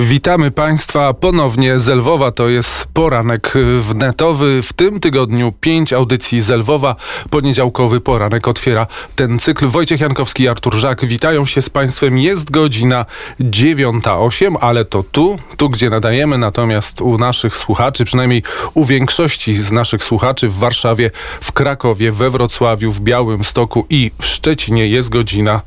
Witamy 0.00 0.50
Państwa 0.50 1.14
ponownie 1.14 1.80
z 1.80 1.88
Lwowa. 1.88 2.30
To 2.30 2.48
jest 2.48 2.86
poranek 2.94 3.54
wnetowy. 3.78 4.62
W 4.62 4.72
tym 4.72 5.00
tygodniu 5.00 5.52
pięć 5.60 5.92
audycji 5.92 6.40
z 6.40 6.48
Lwowa. 6.48 6.96
Poniedziałkowy 7.30 8.00
poranek 8.00 8.48
otwiera 8.48 8.86
ten 9.16 9.38
cykl. 9.38 9.66
Wojciech 9.66 10.00
Jankowski 10.00 10.42
i 10.42 10.48
Artur 10.48 10.74
Żak 10.74 11.04
witają 11.04 11.46
się 11.46 11.62
z 11.62 11.70
Państwem. 11.70 12.18
Jest 12.18 12.50
godzina 12.50 13.04
9.08, 13.40 14.54
ale 14.60 14.84
to 14.84 15.02
tu, 15.02 15.38
tu 15.56 15.70
gdzie 15.70 15.90
nadajemy. 15.90 16.38
Natomiast 16.38 17.00
u 17.00 17.18
naszych 17.18 17.56
słuchaczy, 17.56 18.04
przynajmniej 18.04 18.42
u 18.74 18.84
większości 18.84 19.54
z 19.54 19.72
naszych 19.72 20.04
słuchaczy 20.04 20.48
w 20.48 20.58
Warszawie, 20.58 21.10
w 21.40 21.52
Krakowie, 21.52 22.12
we 22.12 22.30
Wrocławiu, 22.30 22.92
w 22.92 23.00
Białymstoku 23.00 23.86
i 23.90 24.10
w 24.18 24.26
Szczecinie 24.26 24.88
jest 24.88 25.08
godzina 25.08 25.62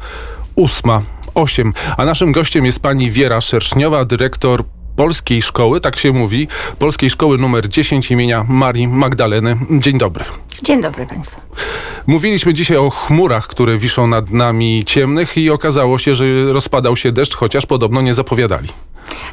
ósma 0.55 1.01
8. 1.35 1.73
A 1.97 2.05
naszym 2.05 2.31
gościem 2.31 2.65
jest 2.65 2.79
pani 2.79 3.11
Wiera 3.11 3.41
Szerszniowa, 3.41 4.05
dyrektor 4.05 4.63
Polskiej 4.95 5.41
Szkoły, 5.41 5.81
tak 5.81 5.97
się 5.97 6.11
mówi, 6.11 6.47
Polskiej 6.79 7.09
Szkoły 7.09 7.37
numer 7.37 7.69
10 7.69 8.11
imienia 8.11 8.45
Marii 8.49 8.87
Magdaleny. 8.87 9.57
Dzień 9.71 9.97
dobry. 9.97 10.25
Dzień 10.63 10.81
dobry 10.81 11.05
Państwu. 11.07 11.41
Mówiliśmy 12.07 12.53
dzisiaj 12.53 12.77
o 12.77 12.89
chmurach, 12.89 13.47
które 13.47 13.77
wiszą 13.77 14.07
nad 14.07 14.31
nami 14.31 14.83
ciemnych 14.85 15.37
i 15.37 15.49
okazało 15.49 15.97
się, 15.97 16.15
że 16.15 16.25
rozpadał 16.53 16.95
się 16.95 17.11
deszcz, 17.11 17.35
chociaż 17.35 17.65
podobno 17.65 18.01
nie 18.01 18.13
zapowiadali. 18.13 18.69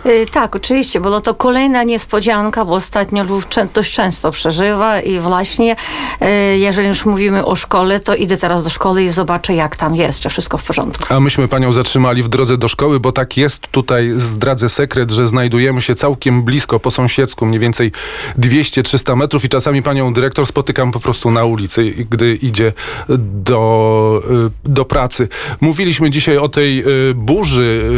Y, 0.07 0.27
tak, 0.33 0.57
oczywiście, 0.57 1.01
było 1.01 1.21
to 1.21 1.35
kolejna 1.35 1.83
niespodzianka, 1.83 2.65
bo 2.65 2.75
ostatnio 2.75 3.25
lud 3.25 3.47
dość 3.75 3.93
często 3.93 4.31
przeżywa 4.31 5.01
i 5.01 5.19
właśnie 5.19 5.77
y, 6.23 6.59
jeżeli 6.59 6.89
już 6.89 7.05
mówimy 7.05 7.45
o 7.45 7.57
szkole, 7.57 8.01
to 8.01 8.15
idę 8.15 8.37
teraz 8.37 8.65
do 8.65 8.71
szkoły 8.71 9.03
i 9.03 9.09
zobaczę 9.09 9.55
jak 9.55 9.77
tam 9.77 9.95
jest, 9.95 10.21
czy 10.21 10.29
wszystko 10.29 10.59
w 10.59 10.65
porządku. 10.65 11.15
A 11.15 11.21
myśmy 11.21 11.49
panią 11.49 11.73
zatrzymali 11.73 12.23
w 12.23 12.29
drodze 12.29 12.57
do 12.57 12.69
szkoły, 12.69 13.01
bo 13.01 13.13
tak 13.13 13.37
jest 13.37 13.69
tutaj, 13.69 14.11
zdradzę 14.17 14.69
sekret, 14.69 15.11
że 15.11 15.29
znajdujemy 15.29 15.83
się 15.83 15.95
całkiem 15.95 16.43
blisko, 16.43 16.81
po 16.81 16.91
sąsiedzku, 16.91 17.47
mniej 17.47 17.61
więcej 17.61 17.93
200-300 18.39 19.17
metrów 19.17 19.45
i 19.45 19.49
czasami 19.49 19.83
panią 19.83 20.13
dyrektor 20.13 20.47
spotykam 20.47 20.93
po 20.93 21.01
prostu 21.01 21.31
na 21.31 21.45
ulicy, 21.45 21.91
gdy 22.11 22.35
idzie 22.35 22.73
do, 23.09 24.23
y, 24.67 24.71
do 24.71 24.85
pracy. 24.85 25.29
Mówiliśmy 25.61 26.11
dzisiaj 26.11 26.37
o 26.37 26.49
tej 26.49 26.85
burzy 27.15 27.91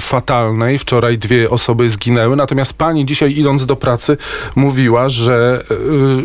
fatalnej, 0.00 0.78
wczoraj 0.88 1.18
dwie 1.18 1.50
osoby 1.50 1.90
zginęły, 1.90 2.36
natomiast 2.36 2.72
pani 2.72 3.06
dzisiaj 3.06 3.32
idąc 3.32 3.66
do 3.66 3.76
pracy 3.76 4.16
mówiła, 4.56 5.08
że, 5.08 5.62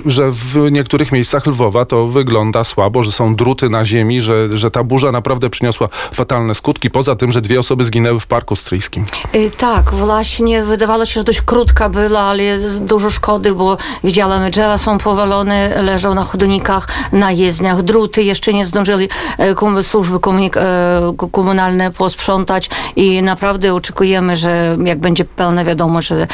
y, 0.06 0.10
że 0.10 0.32
w 0.32 0.72
niektórych 0.72 1.12
miejscach 1.12 1.48
Lwowa 1.48 1.86
to 1.86 2.08
wygląda 2.08 2.64
słabo, 2.64 3.04
że 3.04 3.12
są 3.12 3.36
druty 3.36 3.70
na 3.70 3.86
ziemi, 3.86 4.22
że, 4.22 4.58
że 4.58 4.72
ta 4.72 4.84
burza 4.84 5.12
naprawdę 5.12 5.50
przyniosła 5.50 5.88
fatalne 6.14 6.56
skutki, 6.56 6.90
poza 6.92 7.16
tym, 7.16 7.32
że 7.32 7.42
dwie 7.42 7.60
osoby 7.60 7.84
zginęły 7.84 8.20
w 8.20 8.28
Parku 8.28 8.56
Stryjskim. 8.56 9.06
Y, 9.36 9.52
tak, 9.58 9.92
właśnie 9.92 10.64
wydawało 10.64 11.06
się, 11.06 11.14
że 11.14 11.24
dość 11.24 11.42
krótka 11.42 11.90
była, 11.90 12.20
ale 12.20 12.44
dużo 12.80 13.10
szkody, 13.10 13.54
bo 13.54 13.78
widziałam, 14.04 14.52
drzewa 14.52 14.78
są 14.78 14.98
powalone, 14.98 15.84
leżą 15.84 16.16
na 16.16 16.24
chodnikach, 16.24 16.88
na 17.12 17.32
jezdniach, 17.32 17.82
druty 17.82 18.24
jeszcze 18.24 18.54
nie 18.54 18.66
zdążyli 18.66 19.10
e, 19.38 19.84
służby 19.84 20.16
e, 20.56 21.14
komunalne 21.32 21.92
posprzątać 21.92 22.70
i 22.96 23.24
naprawdę 23.24 23.74
oczekujemy, 23.74 24.36
że 24.36 24.53
jak 24.86 25.00
będzie 25.00 25.26
pełna 25.26 25.64
wiadomość, 25.64 26.08
że 26.08 26.28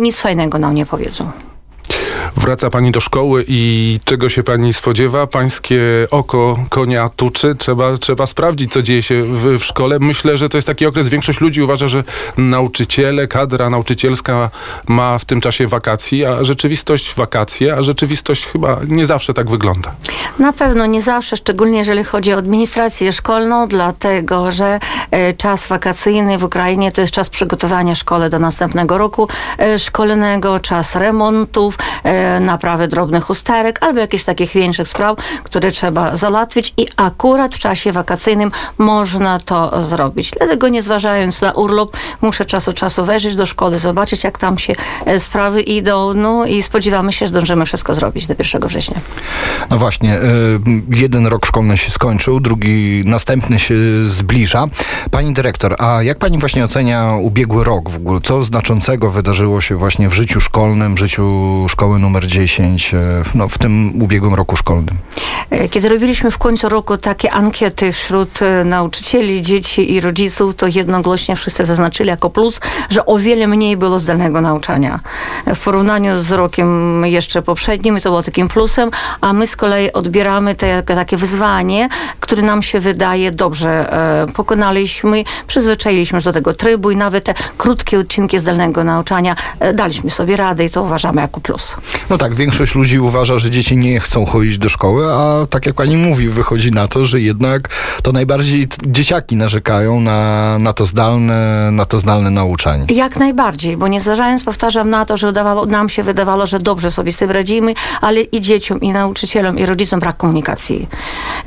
nic 0.00 0.18
fajnego 0.18 0.58
nam 0.58 0.74
nie 0.74 0.86
powiedzą. 0.86 1.30
Wraca 2.36 2.70
pani 2.70 2.90
do 2.90 3.00
szkoły 3.00 3.44
i 3.48 4.00
czego 4.04 4.28
się 4.28 4.42
pani 4.42 4.72
spodziewa? 4.72 5.26
Pańskie 5.26 5.80
oko 6.10 6.64
konia 6.68 7.08
tuczy. 7.08 7.54
Trzeba, 7.54 7.98
trzeba 7.98 8.26
sprawdzić, 8.26 8.72
co 8.72 8.82
dzieje 8.82 9.02
się 9.02 9.22
w, 9.22 9.58
w 9.58 9.64
szkole. 9.64 9.98
Myślę, 9.98 10.38
że 10.38 10.48
to 10.48 10.58
jest 10.58 10.66
taki 10.66 10.86
okres. 10.86 11.08
Większość 11.08 11.40
ludzi 11.40 11.62
uważa, 11.62 11.88
że 11.88 12.04
nauczyciele, 12.36 13.28
kadra 13.28 13.70
nauczycielska 13.70 14.50
ma 14.86 15.18
w 15.18 15.24
tym 15.24 15.40
czasie 15.40 15.66
wakacji, 15.66 16.24
a 16.24 16.44
rzeczywistość 16.44 17.14
wakacje, 17.14 17.74
a 17.74 17.82
rzeczywistość 17.82 18.46
chyba 18.46 18.80
nie 18.88 19.06
zawsze 19.06 19.34
tak 19.34 19.50
wygląda. 19.50 19.94
Na 20.38 20.52
pewno 20.52 20.86
nie 20.86 21.02
zawsze, 21.02 21.36
szczególnie 21.36 21.78
jeżeli 21.78 22.04
chodzi 22.04 22.34
o 22.34 22.36
administrację 22.36 23.12
szkolną, 23.12 23.68
dlatego 23.68 24.52
że 24.52 24.80
e, 25.10 25.34
czas 25.34 25.66
wakacyjny 25.66 26.38
w 26.38 26.44
Ukrainie 26.44 26.92
to 26.92 27.00
jest 27.00 27.12
czas 27.12 27.30
przygotowania 27.30 27.94
szkoły 27.94 28.30
do 28.30 28.38
następnego 28.38 28.98
roku 28.98 29.28
e, 29.58 29.78
szkolnego, 29.78 30.60
czas 30.60 30.94
remontów, 30.94 31.78
e, 32.04 32.15
naprawy 32.40 32.88
drobnych 32.88 33.30
usterek 33.30 33.78
albo 33.82 34.00
jakichś 34.00 34.24
takich 34.24 34.52
większych 34.52 34.88
spraw, 34.88 35.18
które 35.42 35.70
trzeba 35.70 36.16
załatwić 36.16 36.74
i 36.76 36.86
akurat 36.96 37.54
w 37.54 37.58
czasie 37.58 37.92
wakacyjnym 37.92 38.50
można 38.78 39.40
to 39.40 39.82
zrobić. 39.82 40.30
Dlatego 40.38 40.68
nie 40.68 40.82
zważając 40.82 41.40
na 41.40 41.52
urlop, 41.52 41.96
muszę 42.22 42.44
czas 42.44 42.68
od 42.68 42.76
czasu 42.76 43.04
wejrzeć 43.04 43.36
do 43.36 43.46
szkoły, 43.46 43.78
zobaczyć 43.78 44.24
jak 44.24 44.38
tam 44.38 44.58
się 44.58 44.74
e, 45.04 45.18
sprawy 45.18 45.62
idą, 45.62 46.14
no 46.14 46.46
i 46.46 46.62
spodziewamy 46.62 47.12
się, 47.12 47.26
że 47.26 47.30
zdążymy 47.30 47.66
wszystko 47.66 47.94
zrobić 47.94 48.26
do 48.26 48.34
1 48.38 48.68
września. 48.68 49.00
No 49.70 49.78
właśnie, 49.78 50.14
e, 50.14 50.20
jeden 50.90 51.26
rok 51.26 51.46
szkolny 51.46 51.78
się 51.78 51.90
skończył, 51.90 52.40
drugi, 52.40 53.02
następny 53.04 53.58
się 53.58 53.74
zbliża. 54.06 54.66
Pani 55.10 55.32
dyrektor, 55.32 55.74
a 55.78 56.02
jak 56.02 56.18
pani 56.18 56.38
właśnie 56.38 56.64
ocenia 56.64 57.12
ubiegły 57.20 57.64
rok 57.64 57.90
w 57.90 57.96
ogóle? 57.96 58.20
Co 58.20 58.44
znaczącego 58.44 59.10
wydarzyło 59.10 59.60
się 59.60 59.76
właśnie 59.76 60.08
w 60.08 60.12
życiu 60.12 60.40
szkolnym, 60.40 60.94
w 60.94 60.98
życiu 60.98 61.66
szkoły 61.68 61.98
numer 62.06 62.16
numer 62.16 62.26
10 62.26 62.94
e, 62.94 62.98
no, 63.34 63.48
w 63.48 63.58
tym 63.58 64.02
ubiegłym 64.02 64.34
roku 64.34 64.56
szkolnym? 64.56 64.98
E, 65.50 65.68
kiedy 65.68 65.88
robiliśmy 65.88 66.30
w 66.30 66.38
końcu 66.38 66.68
roku 66.68 66.96
takie 66.96 67.32
ankiety 67.32 67.92
wśród 67.92 68.42
e, 68.42 68.64
nauczycieli, 68.64 69.42
dzieci 69.42 69.92
i 69.92 70.00
rodziców, 70.00 70.54
to 70.54 70.66
jednogłośnie 70.66 71.36
wszyscy 71.36 71.64
zaznaczyli 71.64 72.08
jako 72.08 72.30
plus, 72.30 72.60
że 72.90 73.06
o 73.06 73.18
wiele 73.18 73.48
mniej 73.48 73.76
było 73.76 73.98
zdalnego 73.98 74.40
nauczania. 74.40 75.00
W 75.46 75.64
porównaniu 75.64 76.18
z 76.18 76.32
rokiem 76.32 77.02
jeszcze 77.06 77.42
poprzednim 77.42 78.00
to 78.00 78.08
było 78.08 78.22
takim 78.22 78.48
plusem, 78.48 78.90
a 79.20 79.32
my 79.32 79.46
z 79.46 79.56
kolei 79.56 79.92
odbieramy 79.92 80.54
te, 80.54 80.82
takie 80.82 81.16
wyzwanie, 81.16 81.88
które 82.20 82.42
nam 82.42 82.62
się 82.62 82.80
wydaje 82.80 83.30
dobrze 83.30 83.92
pokonaliśmy, 84.34 85.24
przyzwyczailiśmy 85.46 86.20
się 86.20 86.24
do 86.24 86.32
tego 86.32 86.54
trybu 86.54 86.90
i 86.90 86.96
nawet 86.96 87.24
te 87.24 87.34
krótkie 87.56 87.98
odcinki 87.98 88.38
zdalnego 88.38 88.84
nauczania 88.84 89.36
daliśmy 89.74 90.10
sobie 90.10 90.36
radę 90.36 90.64
i 90.64 90.70
to 90.70 90.82
uważamy 90.82 91.20
jako 91.20 91.40
plus. 91.40 91.76
No 92.10 92.18
tak, 92.18 92.34
większość 92.34 92.74
ludzi 92.74 93.00
uważa, 93.00 93.38
że 93.38 93.50
dzieci 93.50 93.76
nie 93.76 94.00
chcą 94.00 94.26
chodzić 94.26 94.58
do 94.58 94.68
szkoły, 94.68 95.06
a 95.06 95.46
tak 95.50 95.66
jak 95.66 95.74
pani 95.74 95.96
mówi, 95.96 96.28
wychodzi 96.28 96.70
na 96.70 96.88
to, 96.88 97.06
że 97.06 97.20
jednak 97.20 97.68
to 98.02 98.12
najbardziej 98.12 98.68
dzieciaki 98.86 99.36
narzekają 99.36 100.00
na, 100.00 100.58
na 100.58 100.72
to 100.72 100.86
zdalne, 100.86 101.68
na 101.72 101.84
to 101.84 102.00
zdalne 102.00 102.30
nauczanie. 102.30 102.86
Jak 102.88 103.16
najbardziej, 103.16 103.76
bo 103.76 103.88
nie 103.88 104.00
zważając, 104.00 104.44
powtarzam, 104.44 104.90
na 104.90 105.06
to, 105.06 105.16
że 105.16 105.28
udawało, 105.28 105.66
nam 105.66 105.88
się 105.88 106.02
wydawało, 106.02 106.46
że 106.46 106.58
dobrze 106.58 106.90
sobie 106.90 107.12
z 107.12 107.16
tym 107.16 107.30
radzimy, 107.30 107.74
ale 108.00 108.20
i 108.20 108.40
dzieciom, 108.40 108.80
i 108.80 108.92
nauczycielom, 108.92 109.58
i 109.58 109.66
rodzicom 109.66 110.00
brak 110.00 110.16
komunikacji. 110.16 110.88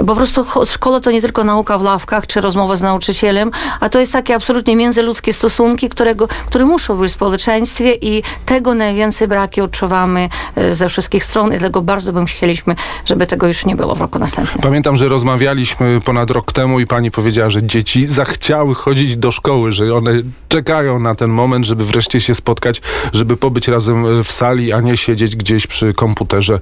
Po 0.07 0.16
prostu 0.16 0.45
szkoła 0.66 0.99
to 0.99 1.11
nie 1.11 1.21
tylko 1.21 1.43
nauka 1.43 1.77
w 1.77 1.83
ławkach, 1.83 2.27
czy 2.27 2.41
rozmowa 2.41 2.75
z 2.75 2.81
nauczycielem, 2.81 3.51
a 3.79 3.89
to 3.89 3.99
jest 3.99 4.11
takie 4.11 4.35
absolutnie 4.35 4.75
międzyludzkie 4.75 5.33
stosunki, 5.33 5.89
którego, 5.89 6.27
które 6.27 6.66
muszą 6.66 6.97
być 6.97 7.11
w 7.11 7.16
społeczeństwie 7.16 7.93
i 8.01 8.23
tego 8.45 8.73
najwięcej 8.73 9.27
braki 9.27 9.61
odczuwamy 9.61 10.29
ze 10.72 10.89
wszystkich 10.89 11.25
stron 11.25 11.47
i 11.53 11.57
dlatego 11.57 11.81
bardzo 11.81 12.13
bym 12.13 12.25
chcieliśmy, 12.25 12.75
żeby 13.05 13.27
tego 13.27 13.47
już 13.47 13.66
nie 13.66 13.75
było 13.75 13.95
w 13.95 14.01
roku 14.01 14.19
następnym. 14.19 14.61
Pamiętam, 14.61 14.95
że 14.95 15.07
rozmawialiśmy 15.07 16.00
ponad 16.05 16.31
rok 16.31 16.51
temu 16.51 16.79
i 16.79 16.88
pani 16.88 17.11
powiedziała, 17.11 17.50
że 17.50 17.63
dzieci 17.63 18.07
zachciały 18.07 18.75
chodzić 18.75 19.17
do 19.17 19.31
szkoły, 19.31 19.72
że 19.72 19.95
one 19.95 20.11
czekają 20.47 20.99
na 20.99 21.16
ten 21.16 21.29
moment, 21.29 21.66
żeby 21.66 21.85
wreszcie 21.85 22.19
się 22.19 22.35
spotkać, 22.35 22.81
żeby 23.13 23.38
pobyć 23.38 23.67
razem 23.67 24.23
w 24.23 24.31
sali, 24.31 24.73
a 24.73 24.81
nie 24.81 24.97
siedzieć 24.97 25.35
gdzieś 25.35 25.67
przy 25.67 25.94
komputerze 25.94 26.53
e, 26.53 26.59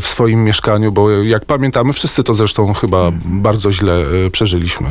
w 0.00 0.06
swoim 0.06 0.44
mieszkaniu, 0.44 0.92
bo 0.92 1.10
jak 1.10 1.44
pamiętamy, 1.44 1.92
wszyscy 1.92 2.22
to 2.22 2.34
zresztą 2.34 2.74
chyba 2.74 3.12
bardzo 3.24 3.72
źle 3.72 3.92
e, 4.26 4.30
przeżyliśmy. 4.30 4.86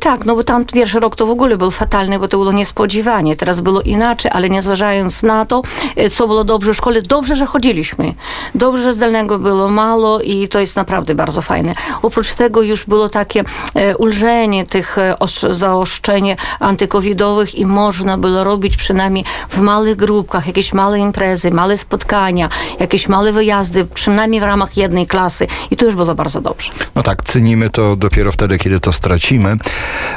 Tak, 0.00 0.24
no 0.24 0.36
bo 0.36 0.44
tam 0.44 0.64
pierwszy 0.64 1.00
rok 1.00 1.16
to 1.16 1.26
w 1.26 1.30
ogóle 1.30 1.56
był 1.56 1.70
fatalny, 1.70 2.18
bo 2.18 2.28
to 2.28 2.38
było 2.38 2.52
niespodziewanie. 2.52 3.36
Teraz 3.36 3.60
było 3.60 3.80
inaczej, 3.80 4.30
ale 4.34 4.50
nie 4.50 4.62
zważając 4.62 5.22
na 5.22 5.46
to, 5.46 5.62
co 6.10 6.26
było 6.26 6.44
dobrze 6.44 6.74
w 6.74 6.76
szkole, 6.76 7.02
dobrze, 7.02 7.36
że 7.36 7.46
chodziliśmy. 7.48 8.14
Dobrze, 8.54 8.92
zdalnego 8.92 9.38
było 9.38 9.68
mało 9.68 10.20
i 10.20 10.48
to 10.48 10.60
jest 10.60 10.76
naprawdę 10.76 11.14
bardzo 11.14 11.42
fajne. 11.42 11.74
Oprócz 12.02 12.34
tego 12.34 12.62
już 12.62 12.84
było 12.84 13.08
takie 13.08 13.44
e, 13.74 13.96
ulżenie 13.96 14.66
tych 14.66 14.98
e, 14.98 15.16
zaoszczeń 15.50 16.36
antykowidowych 16.60 17.54
i 17.54 17.66
można 17.66 18.18
było 18.18 18.44
robić 18.44 18.76
przynajmniej 18.76 19.24
w 19.48 19.58
małych 19.58 19.96
grupkach 19.96 20.46
jakieś 20.46 20.72
małe 20.72 20.98
imprezy, 20.98 21.50
małe 21.50 21.76
spotkania, 21.76 22.48
jakieś 22.80 23.08
małe 23.08 23.32
wyjazdy, 23.32 23.84
przynajmniej 23.84 24.40
w 24.40 24.44
ramach 24.44 24.76
jednej 24.76 25.06
klasy 25.06 25.46
i 25.70 25.76
to 25.76 25.84
już 25.84 25.94
było 25.94 26.14
bardzo 26.14 26.40
dobrze. 26.40 26.70
No 26.94 27.02
tak, 27.02 27.22
cenimy 27.24 27.70
to 27.70 27.96
dopiero 27.96 28.32
wtedy, 28.32 28.58
kiedy 28.58 28.80
to 28.80 28.92
stracimy. 28.92 29.56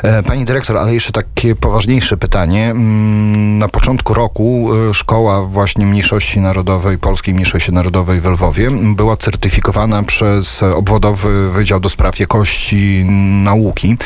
E, 0.03 0.23
pani 0.23 0.45
dyrektor, 0.45 0.77
ale 0.77 0.93
jeszcze 0.93 1.11
takie 1.11 1.55
poważniejsze 1.55 2.17
pytanie. 2.17 2.69
Mm, 2.71 3.57
na 3.57 3.67
początku 3.67 4.13
roku 4.13 4.69
szkoła 4.93 5.43
właśnie 5.43 5.85
mniejszości 5.85 6.39
narodowej 6.39 6.97
Polski 6.97 7.10
Polskiej 7.11 7.33
Mniejszości 7.33 7.71
Narodowej 7.71 8.21
w 8.21 8.25
Lwowie 8.25 8.69
była 8.95 9.17
certyfikowana 9.17 10.03
przez 10.03 10.63
obwodowy 10.63 11.51
Wydział 11.51 11.79
do 11.79 11.89
Spraw 11.89 12.19
Jakości 12.19 13.05
Nauki. 13.43 13.97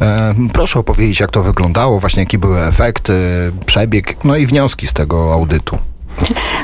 E, 0.00 0.34
proszę 0.52 0.78
opowiedzieć, 0.78 1.20
jak 1.20 1.30
to 1.30 1.42
wyglądało, 1.42 2.00
właśnie 2.00 2.22
jakie 2.22 2.38
były 2.38 2.60
efekty, 2.60 3.12
przebieg, 3.66 4.24
no 4.24 4.36
i 4.36 4.46
wnioski 4.46 4.86
z 4.86 4.92
tego 4.92 5.32
audytu. 5.32 5.78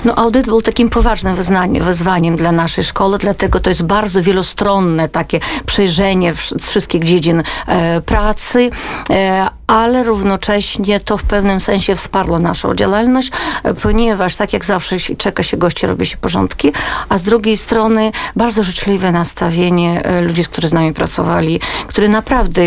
No, 0.04 0.14
audyt 0.14 0.46
był 0.46 0.62
takim 0.62 0.90
poważnym 0.90 1.36
wyzwaniem 1.80 2.36
dla 2.36 2.52
naszej 2.52 2.84
szkoły, 2.84 3.18
dlatego 3.18 3.60
to 3.60 3.70
jest 3.70 3.82
bardzo 3.82 4.22
wielostronne 4.22 5.08
takie 5.08 5.40
przejrzenie 5.66 6.32
wszystkich 6.60 7.04
dziedzin 7.04 7.42
e, 7.66 8.00
pracy, 8.00 8.70
e, 9.10 9.48
ale 9.66 10.04
równocześnie 10.04 11.00
to 11.00 11.16
w 11.16 11.22
pewnym 11.22 11.60
sensie 11.60 11.96
wsparło 11.96 12.38
naszą 12.38 12.74
działalność, 12.74 13.30
e, 13.62 13.74
ponieważ 13.74 14.36
tak 14.36 14.52
jak 14.52 14.64
zawsze 14.64 14.96
czeka 15.18 15.42
się 15.42 15.56
gości, 15.56 15.86
robi 15.86 16.06
się 16.06 16.16
porządki, 16.16 16.72
a 17.08 17.18
z 17.18 17.22
drugiej 17.22 17.56
strony 17.56 18.10
bardzo 18.36 18.62
życzliwe 18.62 19.12
nastawienie 19.12 20.04
e, 20.04 20.20
ludzi, 20.20 20.44
którzy 20.44 20.68
z 20.68 20.72
nami 20.72 20.92
pracowali, 20.92 21.60
którzy 21.86 22.08
naprawdę 22.08 22.62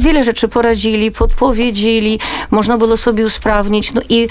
wiele 0.00 0.24
rzeczy 0.24 0.48
poradzili, 0.48 1.10
podpowiedzieli, 1.10 2.18
można 2.50 2.78
było 2.78 2.96
sobie 2.96 3.26
usprawnić, 3.26 3.92
no 3.94 4.00
i 4.08 4.28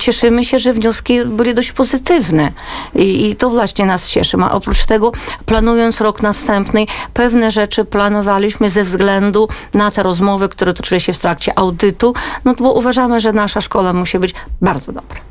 cieszymy 0.00 0.44
się, 0.44 0.58
że 0.58 0.72
wnioski 0.72 1.24
byli 1.24 1.54
dość 1.54 1.72
pozytywne 1.72 2.52
I, 2.94 3.30
i 3.30 3.36
to 3.36 3.50
właśnie 3.50 3.86
nas 3.86 4.08
cieszy. 4.08 4.36
A 4.42 4.52
oprócz 4.52 4.84
tego, 4.84 5.12
planując 5.46 6.00
rok 6.00 6.22
następny, 6.22 6.86
pewne 7.14 7.50
rzeczy 7.50 7.84
planowaliśmy 7.84 8.70
ze 8.70 8.84
względu 8.84 9.48
na 9.74 9.90
te 9.90 10.02
rozmowy, 10.02 10.48
które 10.48 10.74
toczyły 10.74 11.00
się 11.00 11.12
w 11.12 11.18
trakcie 11.18 11.29
audytu, 11.56 12.14
no 12.44 12.54
bo 12.54 12.72
uważamy, 12.72 13.20
że 13.20 13.32
nasza 13.32 13.60
szkoła 13.60 13.92
musi 13.92 14.18
być 14.18 14.34
bardzo 14.60 14.92
dobra. 14.92 15.29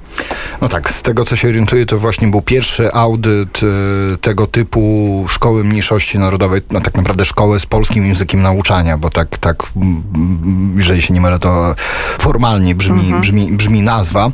No 0.61 0.69
tak, 0.69 0.91
z 0.91 1.01
tego 1.01 1.25
co 1.25 1.35
się 1.35 1.47
orientuję, 1.47 1.85
to 1.85 1.97
właśnie 1.97 2.27
był 2.27 2.41
pierwszy 2.41 2.93
audyt 2.93 3.63
y, 3.63 4.17
tego 4.17 4.47
typu 4.47 5.25
szkoły 5.29 5.63
mniejszości 5.63 6.19
narodowej, 6.19 6.61
no 6.71 6.81
tak 6.81 6.95
naprawdę 6.95 7.25
szkoły 7.25 7.59
z 7.59 7.65
polskim 7.65 8.05
językiem 8.05 8.41
nauczania, 8.41 8.97
bo 8.97 9.09
tak, 9.09 9.37
tak 9.37 9.63
jeżeli 10.77 11.01
się 11.01 11.13
nie 11.13 11.21
mylę, 11.21 11.39
to 11.39 11.75
formalnie 12.19 12.75
brzmi, 12.75 12.99
mhm. 12.99 13.21
brzmi, 13.21 13.51
brzmi 13.51 13.81
nazwa. 13.81 14.27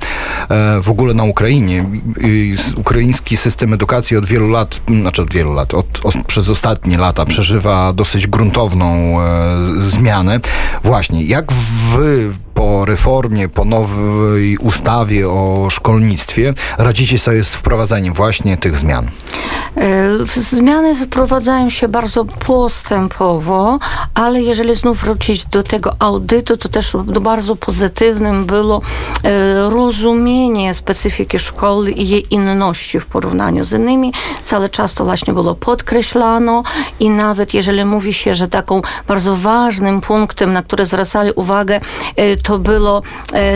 E, 0.50 0.82
w 0.82 0.90
ogóle 0.90 1.14
na 1.14 1.24
Ukrainie 1.24 1.86
ukraiński 2.76 3.38
system 3.38 3.74
edukacji 3.74 4.18
od 4.18 4.26
wielu 4.26 4.50
lat, 4.50 4.82
znaczy 5.02 5.22
od 5.22 5.34
wielu 5.34 5.54
lat, 5.54 5.74
od, 5.74 6.00
od, 6.04 6.16
przez 6.28 6.50
ostatnie 6.50 6.98
lata 6.98 7.26
przeżywa 7.26 7.94
dosyć 7.94 8.28
gruntowną 8.28 9.22
e, 9.22 9.82
zmianę. 9.82 10.40
Właśnie, 10.84 11.24
jak 11.24 11.52
wy 11.94 12.30
po 12.56 12.86
reformie, 12.86 13.50
po 13.50 13.66
nowej 13.66 14.58
ustawie 14.58 15.30
o 15.30 15.68
szkolnictwie 15.70 16.54
radzicie 16.78 17.20
sobie 17.20 17.44
z 17.44 17.56
wprowadzaniem 17.56 18.14
właśnie 18.14 18.58
tych 18.58 18.78
zmian? 18.78 19.10
E, 19.78 20.42
zmiany 20.42 20.96
wprowadzają 20.96 21.70
się 21.70 21.88
bardzo 21.88 22.26
postępowo, 22.26 23.80
ale 24.14 24.42
jeżeli 24.42 24.76
znów 24.76 25.02
wrócić 25.02 25.46
do 25.46 25.64
tego 25.64 25.96
audytu, 26.00 26.58
to 26.58 26.70
też 26.70 26.98
bardzo 27.22 27.56
pozytywnym 27.56 28.46
było 28.46 28.82
e, 29.24 29.70
rozumienie 29.70 30.74
specyfiki 30.74 31.40
szkoły 31.40 31.92
i 31.92 32.10
jej 32.10 32.34
inności 32.34 33.00
w 33.00 33.06
porównaniu 33.06 33.64
z 33.64 33.72
innymi. 33.72 34.14
Cały 34.44 34.70
czas 34.70 34.94
to 34.94 35.06
właśnie 35.06 35.34
było 35.34 35.56
podkreślano 35.56 36.64
i 37.00 37.10
nawet 37.10 37.54
jeżeli 37.54 37.86
mówi 37.86 38.14
się, 38.14 38.36
że 38.36 38.48
taką 38.48 38.82
bardzo 39.08 39.36
ważnym 39.36 40.02
punktem, 40.02 40.54
na 40.54 40.64
który 40.64 40.86
zwracali 40.86 41.32
uwagę, 41.32 41.80
e, 42.16 42.38
to 42.46 42.60
było 42.60 43.02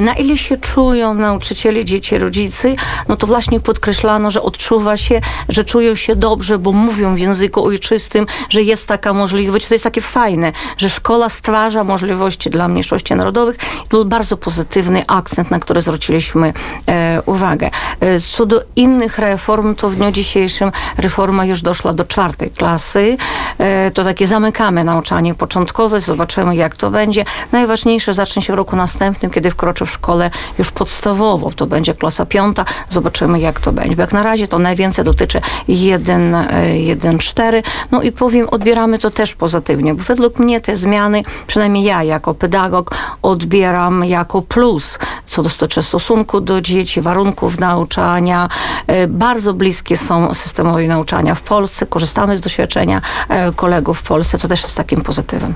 na 0.02 0.14
ile 0.14 0.38
się 0.38 0.58
czują 0.58 1.14
nauczyciele, 1.14 1.86
dzieci, 1.86 2.20
rodzice, 2.20 2.70
no 3.08 3.16
to 3.16 3.28
właśnie 3.28 3.60
podkreślano, 3.60 4.32
że 4.32 4.42
odczuwa 4.42 4.98
się, 4.98 5.22
że 5.50 5.64
czują 5.64 5.96
się 5.96 6.16
dobrze, 6.16 6.58
bo 6.58 6.72
mówią 6.72 7.16
w 7.16 7.20
języku 7.20 7.66
ojczystym, 7.66 8.26
że 8.50 8.62
jest 8.62 8.88
taka 8.88 9.14
możliwość. 9.14 9.68
To 9.68 9.74
jest 9.74 9.84
takie 9.84 10.02
fajne, 10.02 10.52
że 10.78 10.90
szkoła 10.90 11.30
stwarza 11.30 11.84
możliwości 11.84 12.50
dla 12.50 12.68
mniejszości 12.68 13.16
narodowych. 13.16 13.58
To 13.58 13.90
był 13.90 14.06
bardzo 14.06 14.38
pozytywny 14.38 15.04
akcent, 15.08 15.52
na 15.52 15.60
który 15.60 15.82
zwróciliśmy 15.82 16.54
e, 16.88 17.22
uwagę. 17.26 17.70
E, 18.00 18.20
co 18.20 18.46
do 18.46 18.62
innych 18.76 19.20
reform, 19.20 19.76
to 19.76 19.90
w 19.90 19.96
dniu 19.96 20.12
dzisiejszym 20.12 20.72
reforma 20.98 21.46
już 21.46 21.62
doszła 21.62 21.94
do 21.94 22.06
czwartej 22.06 22.52
klasy. 22.52 23.18
E, 23.58 23.92
to 23.92 24.04
takie 24.04 24.28
zamykamy 24.28 24.84
nauczanie 24.84 25.36
początkowe, 25.36 26.02
zobaczymy 26.02 26.56
jak 26.56 26.78
to 26.78 26.92
będzie. 26.92 27.26
Najważniejsze 27.52 28.14
zacznie 28.14 28.42
się 28.42 28.54
w 28.54 28.56
roku 28.56 28.76
następnym, 28.80 29.32
kiedy 29.32 29.52
wkroczy 29.52 29.86
w 29.86 29.92
szkołę 29.92 30.32
już 30.58 30.72
podstawową. 30.72 31.52
To 31.52 31.68
będzie 31.68 31.94
klasa 31.94 32.26
piąta. 32.26 32.66
Zobaczymy 32.90 33.40
jak 33.40 33.60
to 33.60 33.72
będzie. 33.72 33.96
Bo 33.96 34.02
jak 34.02 34.14
na 34.14 34.24
razie 34.24 34.48
to 34.48 34.60
najwięcej 34.60 35.06
dotyczy 35.06 35.42
1.4. 35.70 37.64
No 37.92 38.02
i 38.02 38.12
powiem, 38.12 38.50
odbieramy 38.50 39.00
to 39.00 39.12
też 39.12 39.36
pozytywnie, 39.36 39.96
bo 39.96 40.04
według 40.04 40.40
mnie 40.40 40.62
te 40.62 40.78
zmiany, 40.78 41.24
przynajmniej 41.48 41.84
ja 41.84 42.04
jako 42.04 42.34
pedagog, 42.34 42.96
odbieram 43.22 44.06
jako 44.06 44.42
plus 44.42 44.98
co 45.26 45.44
dotyczy 45.44 45.84
stosunku 45.84 46.42
do 46.42 46.62
dzieci, 46.62 47.02
warunków 47.02 47.60
nauczania. 47.60 48.50
E, 48.88 49.08
bardzo 49.08 49.54
bliskie 49.54 49.98
są 49.98 50.34
systemowi 50.34 50.88
nauczania 50.88 51.36
w 51.36 51.42
Polsce. 51.42 51.86
Korzystamy 51.86 52.38
z 52.38 52.42
doświadczenia 52.42 53.02
e, 53.30 53.52
kolegów 53.52 54.00
w 54.00 54.04
Polsce. 54.04 54.38
To 54.38 54.48
też 54.48 54.64
jest 54.64 54.76
takim 54.76 55.02
pozytywem. 55.02 55.54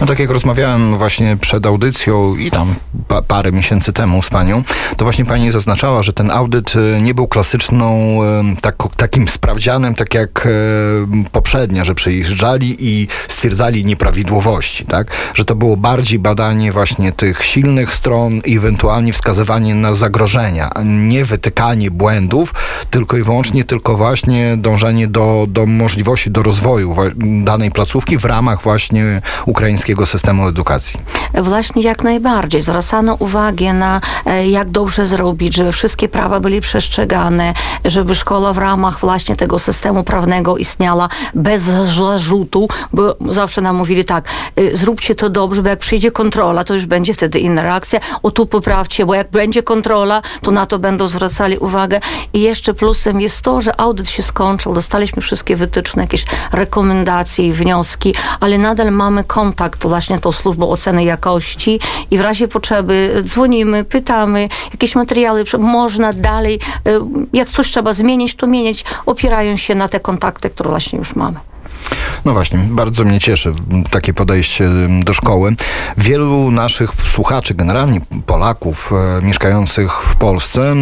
No 0.00 0.06
tak 0.06 0.18
jak 0.18 0.30
rozmawiałem 0.30 0.96
właśnie 0.96 1.36
przed 1.36 1.66
audycją 1.66 2.34
tam 2.50 2.74
pa 3.08 3.22
parę 3.22 3.52
miesięcy 3.52 3.92
temu 3.92 4.22
z 4.22 4.30
panią, 4.30 4.62
to 4.96 5.04
właśnie 5.04 5.24
pani 5.24 5.52
zaznaczała, 5.52 6.02
że 6.02 6.12
ten 6.12 6.30
audyt 6.30 6.74
e, 6.76 7.02
nie 7.02 7.14
był 7.14 7.28
klasyczną 7.28 8.18
tak, 8.60 8.76
takim 8.96 9.28
sprawdzianem, 9.28 9.94
tak 9.94 10.14
jak 10.14 10.46
e, 10.46 10.50
poprzednia, 11.32 11.84
że 11.84 11.94
przyjeżdżali 11.94 12.76
i 12.78 13.08
stwierdzali 13.28 13.84
nieprawidłowości, 13.84 14.86
tak? 14.86 15.10
Że 15.34 15.44
to 15.44 15.54
było 15.54 15.76
bardziej 15.76 16.18
badanie 16.18 16.72
właśnie 16.72 17.12
tych 17.12 17.44
silnych 17.44 17.94
stron 17.94 18.40
i 18.44 18.56
ewentualnie 18.56 19.12
wskazywanie 19.12 19.74
na 19.74 19.94
zagrożenia, 19.94 20.70
a 20.74 20.82
nie 20.82 21.24
wytykanie 21.24 21.90
błędów, 21.90 22.54
tylko 22.90 23.16
i 23.16 23.22
wyłącznie 23.22 23.64
tylko 23.64 23.96
właśnie 23.96 24.56
dążenie 24.56 25.06
do, 25.06 25.46
do 25.48 25.66
możliwości, 25.66 26.30
do 26.30 26.42
rozwoju 26.42 26.96
danej 27.44 27.70
placówki 27.70 28.18
w 28.18 28.24
ramach 28.24 28.62
właśnie 28.62 29.22
ukraińskiego 29.46 30.06
systemu 30.06 30.48
edukacji. 30.48 31.00
Właśnie 31.34 31.82
jak 31.82 32.04
najbardziej. 32.04 32.37
Zwracano 32.46 33.16
uwagę 33.18 33.72
na 33.72 34.00
e, 34.26 34.48
jak 34.48 34.70
dobrze 34.70 35.06
zrobić, 35.06 35.54
żeby 35.54 35.72
wszystkie 35.72 36.08
prawa 36.08 36.40
byli 36.40 36.60
przestrzegane, 36.60 37.54
żeby 37.84 38.14
szkoła 38.14 38.52
w 38.52 38.58
ramach 38.58 39.00
właśnie 39.00 39.36
tego 39.36 39.58
systemu 39.58 40.04
prawnego 40.04 40.56
istniała 40.56 41.08
bez 41.34 41.62
zarzutu, 41.62 42.68
bo 42.92 43.16
zawsze 43.30 43.60
nam 43.60 43.76
mówili 43.76 44.04
tak, 44.04 44.28
y, 44.58 44.76
zróbcie 44.76 45.14
to 45.14 45.28
dobrze, 45.28 45.62
bo 45.62 45.68
jak 45.68 45.78
przyjdzie 45.78 46.10
kontrola, 46.10 46.64
to 46.64 46.74
już 46.74 46.86
będzie 46.86 47.14
wtedy 47.14 47.38
inna 47.38 47.62
reakcja, 47.62 48.00
o 48.22 48.30
tu 48.30 48.46
poprawcie, 48.46 49.06
bo 49.06 49.14
jak 49.14 49.30
będzie 49.30 49.62
kontrola, 49.62 50.22
to 50.42 50.50
na 50.50 50.66
to 50.66 50.78
będą 50.78 51.08
zwracali 51.08 51.58
uwagę. 51.58 52.00
I 52.32 52.40
jeszcze 52.40 52.74
plusem 52.74 53.20
jest 53.20 53.40
to, 53.40 53.60
że 53.60 53.80
audyt 53.80 54.08
się 54.08 54.22
skończył, 54.22 54.74
dostaliśmy 54.74 55.22
wszystkie 55.22 55.56
wytyczne, 55.56 56.02
jakieś 56.02 56.24
rekomendacje 56.52 57.46
i 57.46 57.52
wnioski, 57.52 58.14
ale 58.40 58.58
nadal 58.58 58.92
mamy 58.92 59.24
kontakt 59.24 59.82
właśnie 59.82 60.18
tą 60.18 60.32
służbą 60.32 60.70
oceny 60.70 61.04
jakości 61.04 61.80
i 62.10 62.18
w 62.18 62.20
razie 62.28 62.48
potrzeby 62.48 63.22
dzwonimy, 63.22 63.84
pytamy, 63.84 64.48
jakieś 64.72 64.94
materiały 64.94 65.44
można 65.58 66.12
dalej, 66.12 66.58
y, 66.88 66.90
jak 67.32 67.48
coś 67.48 67.70
trzeba 67.70 67.92
zmienić, 67.92 68.34
to 68.34 68.46
mienić, 68.46 68.84
opierając 69.06 69.60
się 69.60 69.74
na 69.74 69.88
te 69.88 70.00
kontakty, 70.00 70.50
które 70.50 70.70
właśnie 70.70 70.98
już 70.98 71.16
mamy. 71.16 71.36
No 72.24 72.32
właśnie, 72.32 72.58
bardzo 72.58 73.04
mnie 73.04 73.20
cieszy 73.20 73.52
takie 73.90 74.14
podejście 74.14 74.70
do 75.04 75.14
szkoły. 75.14 75.54
Wielu 75.98 76.50
naszych 76.50 76.90
słuchaczy, 77.12 77.54
generalnie 77.54 78.00
Polaków 78.26 78.92
e, 78.92 79.26
mieszkających 79.26 79.92
w 80.02 80.14
Polsce, 80.14 80.74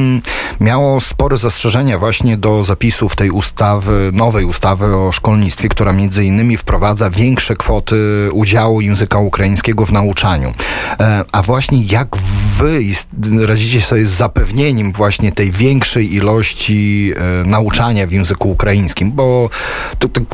miało 0.60 1.00
spore 1.00 1.38
zastrzeżenia 1.38 1.98
właśnie 1.98 2.36
do 2.36 2.64
zapisów 2.64 3.16
tej 3.16 3.30
ustawy, 3.30 4.10
nowej 4.12 4.44
ustawy 4.44 4.96
o 4.96 5.12
szkolnictwie, 5.12 5.68
która 5.68 5.92
między 5.92 6.24
innymi 6.24 6.56
wprowadza 6.56 7.10
większe 7.10 7.56
kwoty 7.56 8.28
udziału 8.32 8.80
języka 8.80 9.18
ukraińskiego 9.18 9.86
w 9.86 9.92
nauczaniu. 9.92 10.52
E, 11.00 11.24
a 11.32 11.42
właśnie 11.42 11.84
jak 11.84 12.16
wy 12.58 12.80
radzicie 13.46 13.80
sobie 13.80 14.06
z 14.06 14.10
zapewnieniem 14.10 14.92
właśnie 14.92 15.32
tej 15.32 15.50
większej 15.50 16.14
ilości 16.14 17.12
e, 17.16 17.44
nauczania 17.44 18.06
w 18.06 18.12
języku 18.12 18.50
ukraińskim? 18.50 19.12
Bo 19.12 19.50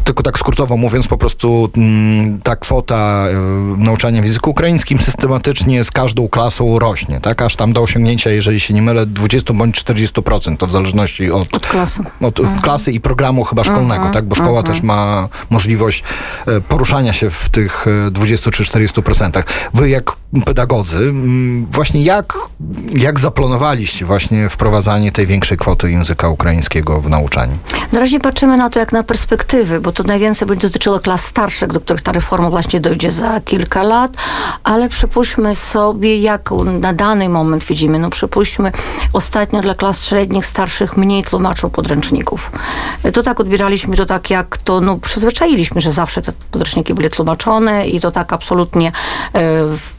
tylko 0.04 0.23
tak 0.23 0.38
skrótowo 0.38 0.51
skrótowo 0.52 0.76
mówiąc, 0.76 1.09
po 1.09 1.18
prostu 1.18 1.71
mm, 1.76 2.40
ta 2.42 2.56
kwota 2.56 3.25
e, 3.28 3.37
nauczania 3.78 4.23
w 4.23 4.25
języku 4.25 4.50
ukraińskim 4.50 4.99
systematycznie 4.99 5.85
z 5.85 5.90
każdą 5.90 6.28
klasą 6.28 6.78
rośnie, 6.78 7.21
tak? 7.21 7.42
Aż 7.42 7.56
tam 7.56 7.73
do 7.73 7.82
osiągnięcia, 7.82 8.30
jeżeli 8.30 8.61
się 8.61 8.75
nie 8.75 8.82
mylę, 8.82 9.06
20 9.06 9.54
bądź 9.54 9.85
40%, 9.85 10.56
to 10.56 10.66
w 10.66 10.71
zależności 10.71 11.30
od, 11.30 11.54
Od 11.54 11.66
klasy. 11.66 12.00
od 12.21 12.40
klasy 12.62 12.92
i 12.92 13.00
programu 13.00 13.44
chyba 13.44 13.64
szkolnego, 13.64 14.11
tak? 14.11 14.25
Bo 14.25 14.37
szkoła 14.37 14.62
też 14.62 14.82
ma 14.82 15.28
możliwość 15.50 16.02
e, 16.47 16.61
poruszania 16.61 17.12
się 17.12 17.30
w 17.30 17.49
tych 17.49 17.87
e, 18.06 18.11
20 18.11 18.50
czy 18.50 18.64
40%. 18.64 19.42
Wy 19.75 19.88
jak 19.88 20.12
pedagodzy, 20.40 20.97
mm, 20.97 21.66
właśnie 21.71 22.02
jak, 22.02 22.35
jak 22.94 23.21
zaplanowaliście 23.21 24.04
właśnie 24.04 24.49
wprowadzanie 24.49 25.12
tej 25.12 25.26
większej 25.26 25.59
kwoty 25.59 25.90
języka 25.90 26.28
ukraińskiego 26.28 27.00
w 27.00 27.09
nauczaniu? 27.09 27.59
Na 27.92 28.00
razie 28.00 28.21
patrzymy 28.21 28.56
na 28.56 28.71
to 28.71 28.78
jak 28.78 28.92
na 28.92 29.02
perspektywy, 29.02 29.80
bo 29.80 29.92
to 29.92 30.02
najwięcej 30.02 30.42
będzie 30.47 30.69
dotyczyło 30.69 31.01
klas 31.01 31.25
starszych, 31.25 31.73
do 31.73 31.81
których 31.81 32.03
ta 32.03 32.13
reforma 32.13 32.51
właśnie 32.51 32.81
dojdzie 32.81 33.11
za 33.11 33.41
kilka 33.41 33.83
lat, 33.83 34.17
ale 34.65 34.89
przypuśćmy 34.89 35.55
sobie, 35.55 36.19
jak 36.19 36.51
na 36.81 36.93
dany 36.93 37.29
moment 37.29 37.65
widzimy, 37.65 37.99
no 37.99 38.11
przypuśćmy 38.11 38.73
ostatnio 39.13 39.61
dla 39.61 39.75
klas 39.75 40.05
średnich, 40.05 40.47
starszych 40.47 40.97
mniej 40.97 41.25
tłumaczył 41.25 41.71
podręczników. 41.71 42.51
To 43.13 43.23
tak 43.23 43.41
odbieraliśmy 43.41 43.97
to 43.97 44.07
tak, 44.07 44.31
jak 44.31 44.57
to, 44.57 44.81
no 44.81 44.97
przyzwyczailiśmy, 44.99 45.81
że 45.81 45.93
zawsze 45.93 46.23
te 46.23 46.33
podręczniki 46.51 46.95
były 46.95 47.11
tłumaczone 47.11 47.89
i 47.89 48.01
to 48.01 48.11
tak 48.11 48.33
absolutnie 48.33 48.93
e, 49.35 49.41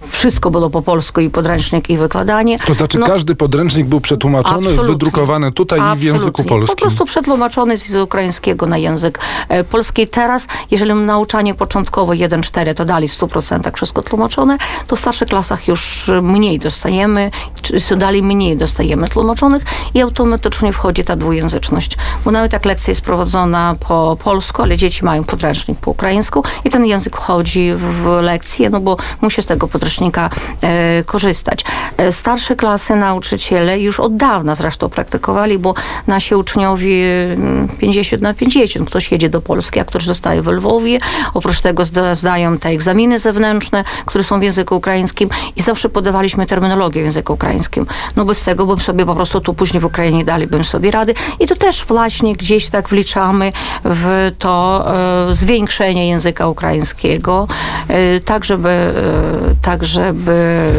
wszystko 0.09 0.51
było 0.51 0.69
po 0.69 0.81
polsku 0.81 1.21
i 1.21 1.29
podręcznik 1.29 1.89
i 1.89 1.97
wykładanie. 1.97 2.59
To 2.59 2.73
znaczy 2.73 2.99
No, 2.99 3.07
każdy 3.07 3.35
podręcznik 3.35 3.87
był 3.87 4.01
przetłumaczony, 4.01 4.57
Absolutnie. 4.69 4.93
wydrukowany 4.93 5.51
tutaj 5.51 5.79
i 5.93 5.97
w 5.97 6.01
języku 6.01 6.27
Absolutnie. 6.29 6.45
polskim. 6.49 6.75
Po 6.75 6.81
prostu 6.81 7.05
przetłumaczony 7.05 7.77
z 7.77 7.95
ukraińskiego 7.95 8.65
na 8.65 8.77
język 8.77 9.19
e, 9.49 9.63
polski. 9.63 10.07
Teraz, 10.07 10.32
jeżeli 10.71 10.93
nauczanie 10.93 11.53
początkowo 11.55 12.13
1-4 12.13 12.73
to 12.73 12.85
dali 12.85 13.07
w 13.07 13.17
100% 13.17 13.75
wszystko 13.75 14.01
tłumaczone, 14.01 14.57
to 14.87 14.95
w 14.95 14.99
starszych 14.99 15.27
klasach 15.27 15.67
już 15.67 16.11
mniej 16.21 16.59
dostajemy, 16.59 17.31
czy 17.61 17.95
dali 17.95 18.23
mniej 18.23 18.57
dostajemy 18.57 19.09
tłumaczonych 19.09 19.63
i 19.93 20.01
automatycznie 20.01 20.73
wchodzi 20.73 21.03
ta 21.03 21.15
dwujęzyczność. 21.15 21.97
Bo 22.25 22.31
nawet 22.31 22.53
jak 22.53 22.65
lekcja 22.65 22.91
jest 22.91 23.01
prowadzona 23.01 23.75
po 23.79 24.17
polsku, 24.23 24.61
ale 24.61 24.77
dzieci 24.77 25.05
mają 25.05 25.23
podręcznik 25.23 25.79
po 25.79 25.91
ukraińsku 25.91 26.43
i 26.65 26.69
ten 26.69 26.85
język 26.85 27.17
wchodzi 27.17 27.71
w 27.77 28.19
lekcję, 28.21 28.69
no 28.69 28.79
bo 28.79 28.97
musi 29.21 29.41
z 29.41 29.45
tego 29.45 29.67
podręcznika 29.67 30.29
e, 30.61 31.03
korzystać. 31.03 31.65
E, 31.97 32.11
starsze 32.11 32.55
klasy 32.55 32.95
nauczyciele 32.95 33.79
już 33.79 33.99
od 33.99 34.15
dawna 34.15 34.55
zresztą 34.55 34.89
praktykowali, 34.89 35.59
bo 35.59 35.73
nasi 36.07 36.35
uczniowie 36.35 37.33
mm, 37.33 37.67
50 37.67 38.21
na 38.21 38.33
50, 38.33 38.89
ktoś 38.89 39.11
jedzie 39.11 39.29
do 39.29 39.41
Polski, 39.41 39.79
a 39.79 39.85
ktoś 39.85 40.03
zostaje 40.05 40.22
w 40.41 40.47
Lwowie, 40.47 40.99
oprócz 41.33 41.61
tego 41.61 41.85
zda, 41.85 42.15
zdają 42.15 42.57
te 42.57 42.69
egzaminy 42.69 43.19
zewnętrzne, 43.19 43.83
które 44.05 44.23
są 44.23 44.39
w 44.39 44.43
języku 44.43 44.75
ukraińskim 44.75 45.29
i 45.55 45.61
zawsze 45.61 45.89
podawaliśmy 45.89 46.45
terminologię 46.45 47.01
w 47.01 47.05
języku 47.05 47.33
ukraińskim. 47.33 47.85
No 48.15 48.25
bez 48.25 48.43
tego 48.43 48.65
bym 48.65 48.77
sobie 48.77 49.05
po 49.05 49.15
prostu 49.15 49.41
tu 49.41 49.53
później 49.53 49.81
w 49.81 49.85
Ukrainie 49.85 50.25
dalibym 50.25 50.63
sobie 50.63 50.91
rady 50.91 51.13
i 51.39 51.47
to 51.47 51.55
też 51.55 51.85
właśnie 51.85 52.33
gdzieś 52.33 52.69
tak 52.69 52.89
wliczamy 52.89 53.51
w 53.83 54.31
to 54.39 54.85
e, 55.29 55.33
zwiększenie 55.35 56.07
języka 56.07 56.47
ukraińskiego, 56.47 57.47
e, 57.87 58.19
tak 58.19 58.45
żeby, 58.45 58.69
e, 58.69 58.93
tak 59.61 59.85
żeby 59.85 60.71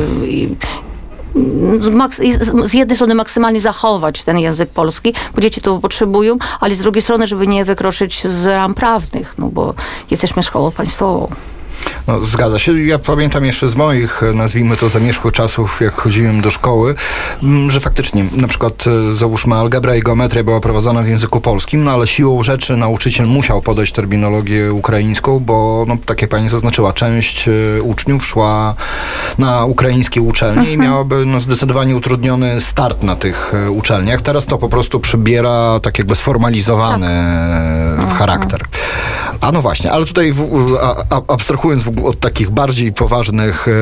z- 2.65 2.73
jednej 2.75 2.97
strony 2.97 3.15
maksymalnie 3.15 3.61
zachować 3.61 4.25
ten 4.25 4.39
język 4.39 4.71
polski, 4.71 5.15
bo 5.35 5.41
dzieci 5.41 5.61
to 5.61 5.79
potrzebują, 5.79 6.37
ale 6.61 6.75
z 6.75 6.79
drugiej 6.81 7.03
strony, 7.03 7.27
żeby 7.27 7.47
nie 7.47 7.65
wykroczyć 7.65 8.27
z 8.27 8.47
ram 8.47 8.75
prawnych, 8.75 9.35
no 9.39 9.47
bo 9.47 9.75
jesteśmy 10.11 10.43
szkołą 10.43 10.71
państwową. 10.71 11.29
No, 12.07 12.25
zgadza 12.25 12.59
się. 12.59 12.83
Ja 12.83 12.99
pamiętam 12.99 13.45
jeszcze 13.45 13.69
z 13.69 13.77
moich, 13.77 14.23
e, 14.23 14.33
nazwijmy 14.33 14.77
to, 14.77 14.89
zamierzchłych 14.89 15.35
czasów, 15.35 15.81
jak 15.81 15.95
chodziłem 15.95 16.41
do 16.41 16.51
szkoły, 16.51 16.95
że 17.69 17.81
faktycznie, 17.81 18.25
na 18.33 18.49
przykład, 18.49 18.85
e, 18.87 19.17
załóżmy, 19.17 19.55
algebra 19.55 19.97
i 19.97 20.01
geometria 20.01 20.45
była 20.45 20.61
prowadzona 20.61 21.03
w 21.03 21.09
języku 21.09 21.41
polskim, 21.41 21.85
no 21.85 21.91
ale 21.91 22.07
siłą 22.07 22.43
rzeczy 22.43 22.77
nauczyciel 22.77 23.27
musiał 23.27 23.63
podać 23.63 23.93
terminologię 23.93 24.73
ukraińską, 24.73 25.41
bo, 25.41 25.85
no, 25.89 25.97
tak 26.07 26.23
jak 26.23 26.31
pani 26.31 26.49
zaznaczyła, 26.49 26.93
część 26.93 27.49
e, 27.49 27.83
uczniów 27.83 28.27
szła 28.27 28.75
na 29.39 29.65
ukraińskie 29.65 30.21
uczelnie 30.21 30.73
i 30.73 30.79
miałaby 30.79 31.27
no, 31.27 31.41
zdecydowanie 31.41 31.97
utrudniony 31.97 32.61
start 32.61 33.03
na 33.03 33.17
tych 33.17 33.53
uczelniach. 33.71 34.23
Teraz 34.23 34.47
to 34.47 34.59
po 34.59 34.69
prostu 34.69 35.01
przybiera 35.01 35.81
tak 35.81 35.99
jakby 35.99 36.17
sformalizowany 36.17 37.07
e, 37.07 38.15
charakter. 38.19 38.61
A 39.45 39.53
no 39.53 39.63
właśnie, 39.63 39.93
ale 39.93 40.05
tutaj 40.05 40.33
w, 40.33 40.75
a, 41.11 41.23
abstrahując 41.33 41.85
od 42.05 42.21
takich 42.21 42.51
bardziej 42.51 42.93
poważnych 42.93 43.69
e, 43.69 43.73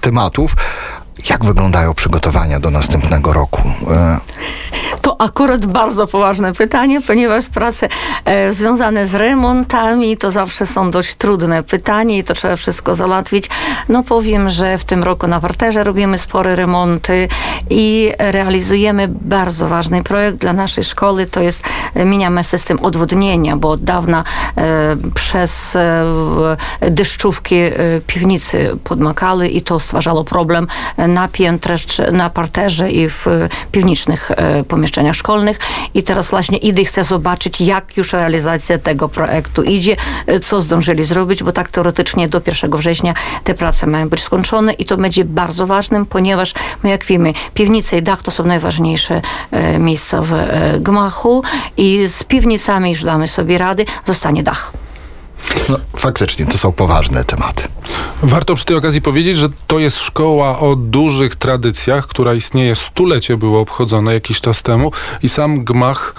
tematów, 0.00 0.56
jak 1.30 1.44
wyglądają 1.44 1.94
przygotowania 1.94 2.60
do 2.60 2.70
następnego 2.70 3.32
roku? 3.32 3.62
E, 3.90 4.18
To 5.02 5.20
akurat 5.20 5.66
bardzo 5.66 6.06
poważne 6.06 6.52
pytanie, 6.52 7.00
ponieważ 7.00 7.46
prace 7.46 7.88
e, 8.24 8.52
związane 8.52 9.06
z 9.06 9.14
remontami 9.14 10.16
to 10.16 10.30
zawsze 10.30 10.66
są 10.66 10.90
dość 10.90 11.14
trudne 11.14 11.62
pytanie 11.62 12.18
i 12.18 12.24
to 12.24 12.34
trzeba 12.34 12.56
wszystko 12.56 12.94
załatwić. 12.94 13.50
No 13.88 14.02
powiem, 14.02 14.50
że 14.50 14.78
w 14.78 14.84
tym 14.84 15.04
roku 15.04 15.26
na 15.26 15.40
parterze 15.40 15.84
robimy 15.84 16.18
spore 16.18 16.56
remonty 16.56 17.28
i 17.70 18.12
realizujemy 18.18 19.08
bardzo 19.08 19.68
ważny 19.68 20.02
projekt 20.02 20.38
dla 20.38 20.52
naszej 20.52 20.84
szkoły. 20.84 21.26
To 21.26 21.40
jest, 21.40 21.62
e, 21.94 22.04
mieniamy 22.04 22.44
system 22.44 22.78
odwodnienia, 22.80 23.56
bo 23.56 23.70
od 23.70 23.84
dawna 23.84 24.24
e, 24.56 24.96
przez 25.14 25.76
e, 25.76 26.04
deszczówki 26.80 27.56
piwnicy 28.06 28.76
podmakały 28.84 29.48
i 29.48 29.62
to 29.62 29.80
stwarzało 29.80 30.24
problem 30.24 30.66
na 31.08 31.28
piętrze, 31.28 32.12
na 32.12 32.30
parterze 32.30 32.90
i 32.90 33.08
w 33.08 33.26
e, 33.26 33.48
piwniczych 33.72 34.30
e, 34.30 34.64
pomieszczeniach 34.64 35.16
szkolnych. 35.16 35.58
I 35.94 36.02
teraz 36.02 36.30
właśnie 36.30 36.58
idę 36.58 36.82
i 36.82 36.84
chcę 36.84 37.04
zobaczyć, 37.04 37.60
jak 37.60 37.96
już 37.96 38.12
realizacja 38.12 38.78
tego 38.78 39.08
projektu 39.08 39.62
idzie, 39.62 39.96
e, 40.26 40.40
co 40.40 40.60
zdążyli 40.60 41.04
zrobić, 41.04 41.42
bo 41.42 41.52
tak 41.52 41.68
teoretycznie 41.68 42.28
do 42.28 42.40
1 42.46 42.70
września 42.70 43.14
te 43.44 43.54
prace 43.54 43.86
mają 43.86 44.08
być 44.08 44.20
skończone 44.20 44.72
i 44.72 44.84
to 44.84 44.96
będzie 44.96 45.24
bardzo 45.24 45.66
ważnym, 45.66 46.06
ponieważ 46.06 46.54
my 46.82 46.90
jak 46.90 47.04
wiemy, 47.04 47.32
piwnice 47.54 47.98
i 47.98 48.02
dach 48.02 48.22
to 48.22 48.30
są 48.30 48.44
najważniejsze 48.44 49.22
miejsca 49.78 50.22
w 50.22 50.32
gmachu 50.80 51.42
i 51.76 52.06
z 52.06 52.24
piwnicami 52.24 52.90
już 52.90 53.04
damy 53.04 53.28
sobie 53.28 53.58
rady, 53.58 53.84
zostanie 54.06 54.42
dach. 54.42 54.85
No, 55.68 55.78
faktycznie, 55.96 56.46
to 56.46 56.58
są 56.58 56.72
poważne 56.72 57.24
tematy. 57.24 57.68
Warto 58.22 58.54
przy 58.54 58.64
tej 58.64 58.76
okazji 58.76 59.02
powiedzieć, 59.02 59.36
że 59.36 59.48
to 59.66 59.78
jest 59.78 59.98
szkoła 59.98 60.58
o 60.58 60.76
dużych 60.76 61.36
tradycjach, 61.36 62.06
która 62.06 62.34
istnieje 62.34 62.76
stulecie, 62.76 63.36
było 63.36 63.60
obchodzone 63.60 64.14
jakiś 64.14 64.40
czas 64.40 64.62
temu 64.62 64.92
i 65.22 65.28
sam 65.28 65.64
gmach 65.64 66.14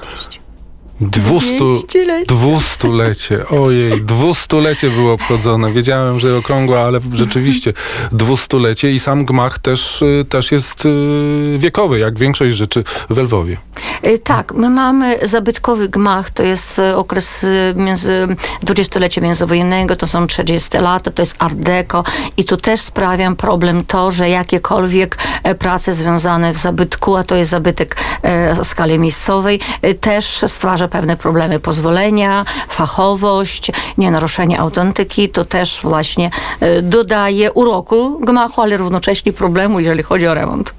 200, 1.02 1.58
200-lecie. 1.60 2.26
dwustulecie, 2.26 3.48
ojej, 3.48 4.02
dwustulecie 4.02 4.90
było 4.90 5.14
obchodzone. 5.14 5.74
Wiedziałem, 5.74 6.20
że 6.20 6.38
okrągła, 6.38 6.80
ale 6.80 7.00
rzeczywiście 7.14 7.74
dwustulecie 8.12 8.92
i 8.92 9.00
sam 9.00 9.26
gmach 9.26 9.60
też, 9.60 10.02
y, 10.02 10.26
też 10.30 10.52
jest 10.52 10.86
y, 10.86 11.58
wiekowy, 11.58 12.00
jak 12.00 12.20
większość 12.20 12.56
rzeczy 12.56 12.84
w 13.10 13.18
Lwowie. 13.18 13.58
Y, 14.06 14.20
Tak, 14.20 14.54
my 14.54 14.70
mamy 14.70 15.20
zabytkowy 15.24 15.90
gmach, 15.90 16.30
to 16.30 16.44
jest 16.44 16.82
okres 16.96 17.46
między 17.76 18.28
dwudziestolecia 18.64 19.22
międzywojennego, 19.22 19.96
to 19.96 20.08
są 20.08 20.28
30 20.28 20.78
lata, 20.78 21.12
to 21.12 21.22
jest 21.22 21.36
art 21.40 21.56
deco 21.56 22.04
i 22.38 22.46
tu 22.46 22.58
też 22.58 22.82
sprawia 22.82 23.36
problem 23.36 23.86
to, 23.86 24.12
że 24.12 24.30
jakiekolwiek 24.30 25.18
prace 25.56 25.94
związane 25.94 26.54
w 26.54 26.58
zabytku, 26.58 27.16
a 27.16 27.24
to 27.24 27.36
jest 27.36 27.52
zabytek 27.52 27.96
e, 28.24 28.56
o 28.60 28.64
skali 28.64 29.00
miejscowej, 29.00 29.60
e, 29.82 29.94
też 29.94 30.42
stwarza 30.48 30.88
pewne 30.88 31.18
problemy 31.18 31.60
pozwolenia, 31.60 32.46
fachowość, 32.70 33.72
nienaruszenie 33.98 34.60
autentyki, 34.60 35.30
to 35.30 35.46
też 35.46 35.80
właśnie 35.84 36.30
e, 36.60 36.82
dodaje 36.82 37.52
uroku 37.52 38.20
gmachu, 38.20 38.62
ale 38.62 38.78
równocześnie 38.78 39.34
problemu, 39.34 39.80
jeżeli 39.80 40.04
chodzi 40.04 40.28
o 40.28 40.34
remont. 40.34 40.74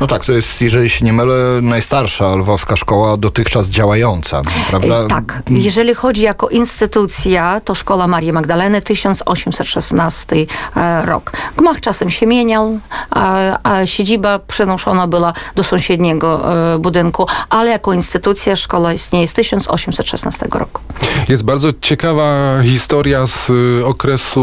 No 0.00 0.06
tak, 0.06 0.24
to 0.24 0.32
jest, 0.32 0.62
jeżeli 0.62 0.90
się 0.90 1.04
nie 1.04 1.12
mylę, 1.12 1.34
najstarsza 1.62 2.34
lwowska 2.34 2.76
szkoła 2.76 3.16
dotychczas 3.16 3.68
działająca, 3.68 4.42
prawda? 4.70 4.94
E, 4.94 5.08
Tak. 5.08 5.42
Jeżeli 5.50 5.94
chodzi 5.94 6.22
jako 6.22 6.48
instytucja, 6.48 7.60
to 7.64 7.74
Szkoła 7.74 8.06
Marii 8.06 8.32
Magdaleny 8.32 8.82
1816 8.82 10.36
e, 10.76 11.06
rok. 11.06 11.32
Gmach 11.56 11.80
czasem 11.80 12.10
się 12.10 12.26
mieniał, 12.26 12.80
a, 13.10 13.58
a 13.62 13.86
siedziba 14.00 14.38
przenoszona 14.38 15.06
była 15.06 15.32
do 15.54 15.64
sąsiedniego 15.64 16.54
e, 16.74 16.78
budynku, 16.78 17.26
ale 17.50 17.70
jako 17.70 17.92
instytucja 17.92 18.56
szkoła 18.56 18.92
istnieje 18.92 19.28
z 19.28 19.32
1816 19.32 20.46
roku. 20.52 20.80
Jest 21.28 21.42
bardzo 21.44 21.68
ciekawa 21.80 22.62
historia 22.62 23.26
z 23.26 23.50
y, 23.50 23.86
okresu 23.86 24.40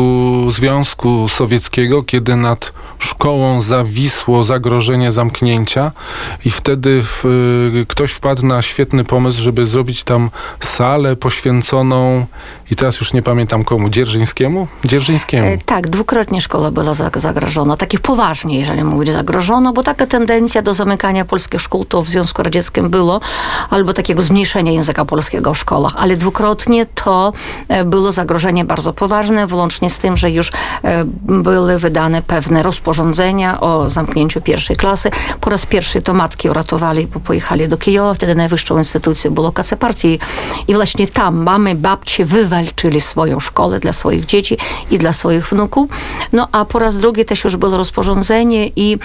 Związku 0.51 1.27
Sowieckiego, 1.27 2.03
kiedy 2.03 2.35
nad 2.35 2.73
szkołą 2.99 3.61
zawisło 3.61 4.43
zagrożenie 4.43 5.11
zamknięcia 5.11 5.91
i 6.45 6.51
wtedy 6.51 7.03
w, 7.03 7.25
y, 7.81 7.85
ktoś 7.87 8.11
wpadł 8.11 8.45
na 8.45 8.61
świetny 8.61 9.03
pomysł, 9.03 9.41
żeby 9.41 9.65
zrobić 9.67 10.03
tam 10.03 10.29
salę 10.59 11.15
poświęconą 11.15 12.25
i 12.71 12.75
teraz 12.75 12.99
już 12.99 13.13
nie 13.13 13.21
pamiętam 13.21 13.63
komu, 13.63 13.89
Dzierżyńskiemu? 13.89 14.67
Dzierżyńskiemu. 14.85 15.47
E, 15.47 15.57
Tak, 15.57 15.89
dwukrotnie 15.89 16.41
szkoła 16.41 16.71
była 16.71 16.91
zag- 16.93 17.19
zagrożona. 17.19 17.77
Takich 17.77 17.99
poważnie, 18.01 18.57
jeżeli 18.59 18.83
mówić 18.83 19.11
zagrożona, 19.11 19.46
bo 19.73 19.83
taka 19.83 20.07
tendencja 20.07 20.61
do 20.61 20.73
zamykania 20.73 21.25
polskich 21.25 21.61
szkół 21.61 21.85
to 21.85 22.01
w 22.03 22.07
Związku 22.07 22.43
Radzieckim 22.43 22.89
było, 22.89 23.21
albo 23.69 23.93
takiego 23.93 24.23
zmniejszenia 24.23 24.71
języka 24.71 25.05
polskiego 25.05 25.53
w 25.53 25.57
szkołach, 25.57 25.93
ale 25.97 26.17
dwukrotnie 26.17 26.85
to 26.85 27.33
e, 27.67 27.85
było 27.85 28.11
zagrożenie 28.11 28.65
bardzo 28.65 28.93
poważne, 28.93 29.47
włącznie 29.47 29.89
z 29.89 29.97
tym, 29.97 30.17
że 30.17 30.31
już 30.31 30.51
e, 30.83 31.03
były 31.27 31.79
wydane 31.79 32.21
pewne 32.21 32.63
rozporządzenia 32.63 33.61
o 33.61 33.89
zamknięciu 33.89 34.41
pierwszej 34.41 34.75
klasy. 34.75 35.11
Po 35.41 35.49
raz 35.49 35.65
pierwszy 35.65 36.01
to 36.01 36.13
matki 36.13 36.49
uratowali, 36.49 37.07
bo 37.07 37.19
pojechali 37.19 37.67
do 37.67 37.77
Kijowa, 37.77 38.13
wtedy 38.13 38.35
najwyższą 38.35 38.77
instytucją 38.77 39.31
było 39.31 39.51
KC 39.51 39.77
partii 39.79 40.19
i 40.67 40.73
właśnie 40.73 41.07
tam 41.07 41.43
mamy, 41.43 41.75
babci 41.75 42.23
wywalczyli 42.23 43.01
swoją 43.01 43.39
szkołę 43.39 43.79
dla 43.79 43.93
swoich 43.93 44.25
dzieci 44.25 44.57
i 44.91 44.97
dla 44.97 45.13
swoich 45.13 45.47
wnuków. 45.49 45.89
No 46.33 46.47
a 46.51 46.65
po 46.65 46.79
raz 46.79 46.97
drugi 46.97 47.25
też 47.25 47.43
już 47.43 47.55
było 47.55 47.77
rozporządzenie 47.77 48.67
i 48.75 48.97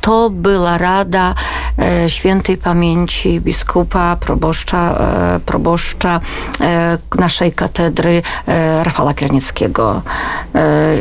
to 0.00 0.30
była 0.30 0.78
rada 0.78 1.34
e, 1.78 2.10
świętej 2.10 2.56
pamięci 2.56 3.40
biskupa, 3.40 4.16
proboszcza, 4.20 4.98
e, 4.98 5.40
proboszcza 5.40 6.20
e, 6.60 6.98
naszej 7.18 7.52
katedry 7.52 8.22
Rafała 8.82 9.14
Kiernickiego. 9.14 10.02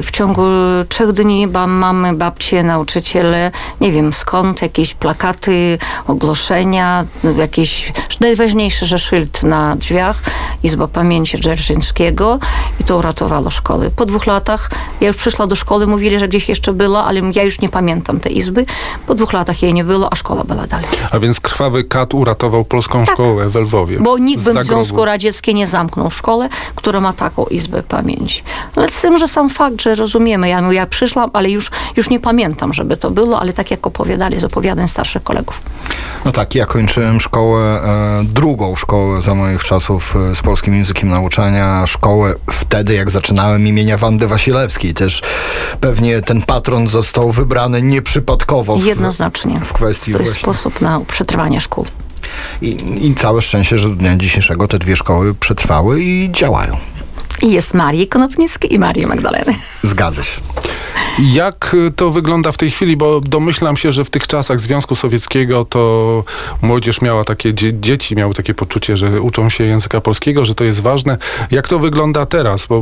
W 0.03 0.11
ciągu 0.11 0.43
trzech 0.89 1.11
dni 1.11 1.47
mamy 1.67 2.13
babcie, 2.13 2.63
nauczyciele, 2.63 3.51
nie 3.81 3.91
wiem 3.91 4.13
skąd, 4.13 4.61
jakieś 4.61 4.93
plakaty, 4.93 5.77
ogłoszenia, 6.07 7.05
jakieś 7.37 7.93
najważniejsze, 8.19 8.85
że 8.85 8.99
szyld 8.99 9.43
na 9.43 9.75
drzwiach, 9.75 10.21
Izba 10.63 10.87
Pamięci 10.87 11.39
Dzierżyńskiego 11.39 12.39
i 12.79 12.83
to 12.83 12.97
uratowało 12.97 13.49
szkoły. 13.49 13.91
Po 13.95 14.05
dwóch 14.05 14.25
latach 14.25 14.69
ja 15.01 15.07
już 15.07 15.17
przyszła 15.17 15.47
do 15.47 15.55
szkoły, 15.55 15.87
mówili, 15.87 16.19
że 16.19 16.27
gdzieś 16.27 16.49
jeszcze 16.49 16.73
była, 16.73 17.05
ale 17.05 17.21
ja 17.35 17.43
już 17.43 17.61
nie 17.61 17.69
pamiętam 17.69 17.84
tej 18.21 18.37
izby. 18.37 18.65
Po 19.07 19.15
dwóch 19.15 19.33
latach 19.33 19.61
jej 19.61 19.73
nie 19.73 19.83
było, 19.83 20.13
a 20.13 20.15
szkoła 20.15 20.43
była 20.43 20.67
dalej. 20.67 20.87
A 21.11 21.19
więc 21.19 21.39
krwawy 21.39 21.83
kat 21.83 22.13
uratował 22.13 22.65
polską 22.65 23.05
szkołę 23.05 23.49
w 23.49 23.55
Lwowie. 23.55 23.95
Tak. 23.95 24.03
Bo 24.03 24.17
nikt 24.17 24.41
Z 24.41 24.53
by 24.53 24.63
w. 24.63 24.63
Związku 24.63 25.05
Radzieckim 25.05 25.57
nie 25.57 25.67
zamknął 25.67 26.11
szkoły, 26.11 26.49
która 26.75 27.01
ma 27.01 27.13
taką 27.13 27.45
izbę 27.45 27.83
pamięci. 27.83 28.43
Ale 28.75 28.91
z 28.91 29.01
tym, 29.01 29.17
że 29.17 29.27
sam 29.27 29.49
fakt, 29.49 29.81
że 29.81 29.95
rozumiemy, 29.95 30.49
ja, 30.49 30.61
no, 30.61 30.71
ja 30.71 30.85
przyszłam, 30.85 31.29
ale 31.33 31.49
już, 31.49 31.71
już 31.95 32.09
nie 32.09 32.19
pamiętam, 32.19 32.73
żeby 32.73 32.97
to 32.97 33.11
było, 33.11 33.39
ale 33.39 33.53
tak 33.53 33.71
jak 33.71 33.87
opowiadali 33.87 34.39
z 34.39 34.43
opowiadań 34.43 34.87
starszych 34.87 35.23
kolegów. 35.23 35.61
No 36.25 36.31
tak, 36.31 36.55
ja 36.55 36.65
kończyłem 36.65 37.19
szkołę, 37.19 37.61
e, 37.61 38.23
drugą 38.23 38.75
szkołę 38.75 39.21
za 39.21 39.35
moich 39.35 39.63
czasów 39.63 40.15
e, 40.31 40.35
z 40.35 40.41
polskim 40.41 40.75
językiem 40.75 41.09
nauczania, 41.09 41.87
szkołę 41.87 42.33
wtedy, 42.51 42.93
jak 42.93 43.09
zaczynałem 43.09 43.67
imienia 43.67 43.97
Wandy 43.97 44.27
Wasilewskiej. 44.27 44.93
Też 44.93 45.21
pewnie 45.79 46.21
ten 46.21 46.41
patron 46.41 46.87
został 46.87 47.31
wybrany 47.31 47.74
nieprzypadkowo. 47.81 48.75
W, 48.75 48.85
Jednoznacznie. 48.85 49.59
w 49.63 49.73
kwestii 49.73 50.11
To 50.13 50.19
jest 50.19 50.31
właśnie. 50.31 50.41
sposób 50.53 50.81
na 50.81 50.99
przetrwanie 51.07 51.61
szkół. 51.61 51.85
I, 52.61 52.77
I 53.07 53.15
całe 53.15 53.41
szczęście, 53.41 53.77
że 53.77 53.89
do 53.89 53.95
dnia 53.95 54.17
dzisiejszego 54.17 54.67
te 54.67 54.79
dwie 54.79 54.95
szkoły 54.95 55.33
przetrwały 55.35 56.01
i 56.03 56.29
działają. 56.31 56.77
I 57.41 57.51
jest 57.51 57.73
Marii 57.73 58.07
Konopnicki 58.07 58.73
i 58.73 58.79
Marii 58.79 59.05
Magdaleny. 59.07 59.53
Zgadza 59.83 60.23
się. 60.23 60.31
Jak 61.19 61.75
to 61.95 62.11
wygląda 62.11 62.51
w 62.51 62.57
tej 62.57 62.71
chwili? 62.71 62.97
Bo 62.97 63.21
domyślam 63.21 63.77
się, 63.77 63.91
że 63.91 64.05
w 64.05 64.09
tych 64.09 64.27
czasach 64.27 64.59
Związku 64.59 64.95
Sowieckiego 64.95 65.65
to 65.65 66.23
młodzież 66.61 67.01
miała 67.01 67.23
takie, 67.23 67.53
dzie- 67.53 67.79
dzieci 67.79 68.15
miały 68.15 68.33
takie 68.33 68.53
poczucie, 68.53 68.97
że 68.97 69.21
uczą 69.21 69.49
się 69.49 69.63
języka 69.63 70.01
polskiego, 70.01 70.45
że 70.45 70.55
to 70.55 70.63
jest 70.63 70.79
ważne. 70.81 71.17
Jak 71.51 71.67
to 71.67 71.79
wygląda 71.79 72.25
teraz? 72.25 72.65
Bo 72.65 72.77
y, 72.77 72.81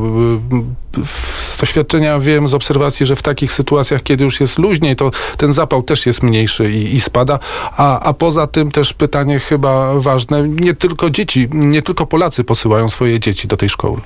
z 1.06 1.60
doświadczenia 1.60 2.20
wiem, 2.20 2.48
z 2.48 2.54
obserwacji, 2.54 3.06
że 3.06 3.16
w 3.16 3.22
takich 3.22 3.52
sytuacjach, 3.52 4.04
kiedy 4.04 4.24
już 4.24 4.40
jest 4.40 4.60
luźniej, 4.60 4.96
to 4.96 5.12
ten 5.38 5.54
zapał 5.54 5.84
też 5.84 6.06
jest 6.06 6.24
mniejszy 6.24 6.72
i, 6.72 6.96
i 6.96 7.02
spada. 7.02 7.40
A, 7.78 8.00
a 8.00 8.14
poza 8.14 8.48
tym 8.48 8.72
też 8.72 8.94
pytanie 8.94 9.40
chyba 9.40 9.94
ważne, 9.94 10.48
nie 10.48 10.74
tylko 10.74 11.10
dzieci, 11.10 11.50
nie 11.52 11.82
tylko 11.82 12.06
Polacy 12.06 12.44
posyłają 12.44 12.90
swoje 12.90 13.20
dzieci 13.20 13.48
do 13.48 13.58
tej 13.58 13.70
szkoły. 13.70 14.02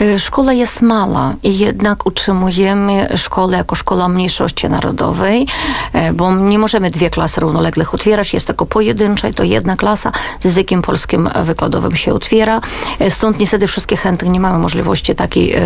Y, 0.00 0.20
Szkoła 0.20 0.52
jest 0.52 0.82
mała 0.82 1.34
i 1.42 1.58
jednak 1.58 2.06
utrzymujemy 2.06 3.08
szkołę 3.16 3.56
jako 3.56 3.74
szkoła 3.74 4.08
mniejszości 4.08 4.68
narodowej, 4.68 5.46
e, 5.92 6.12
bo 6.12 6.32
nie 6.32 6.58
możemy 6.58 6.90
dwie 6.90 7.10
klasy 7.10 7.40
równoległych 7.40 7.94
otwierać, 7.94 8.34
jest 8.34 8.46
tylko 8.46 8.66
pojedyncza 8.66 9.28
i 9.28 9.34
to 9.34 9.44
jedna 9.44 9.76
klasa 9.76 10.12
z 10.40 10.44
językiem 10.44 10.82
polskim 10.82 11.30
wykładowym 11.42 11.96
się 11.96 12.12
otwiera. 12.12 12.60
E, 12.98 13.10
Stąd 13.10 13.38
niestety 13.38 13.66
wszystkie 13.66 13.96
chętnych 13.96 14.30
nie 14.30 14.40
mamy 14.40 14.58
możliwości 14.58 15.14
takiej 15.14 15.52
e, 15.54 15.60